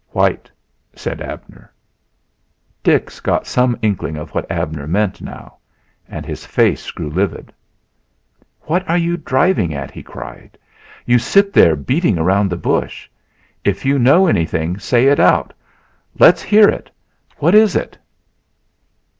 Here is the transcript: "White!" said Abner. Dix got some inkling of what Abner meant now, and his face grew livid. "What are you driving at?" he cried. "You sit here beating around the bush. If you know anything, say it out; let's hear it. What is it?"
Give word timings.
"White!" 0.09 0.49
said 0.95 1.21
Abner. 1.21 1.71
Dix 2.81 3.19
got 3.19 3.45
some 3.45 3.77
inkling 3.83 4.17
of 4.17 4.31
what 4.31 4.49
Abner 4.49 4.87
meant 4.87 5.21
now, 5.21 5.57
and 6.09 6.25
his 6.25 6.43
face 6.43 6.89
grew 6.89 7.07
livid. 7.11 7.53
"What 8.61 8.89
are 8.89 8.97
you 8.97 9.15
driving 9.15 9.75
at?" 9.75 9.91
he 9.91 10.01
cried. 10.01 10.57
"You 11.05 11.19
sit 11.19 11.51
here 11.53 11.75
beating 11.75 12.17
around 12.17 12.49
the 12.49 12.57
bush. 12.57 13.07
If 13.63 13.85
you 13.85 13.99
know 13.99 14.25
anything, 14.25 14.79
say 14.79 15.05
it 15.05 15.19
out; 15.19 15.53
let's 16.17 16.41
hear 16.41 16.67
it. 16.67 16.89
What 17.37 17.53
is 17.53 17.75
it?" 17.75 17.95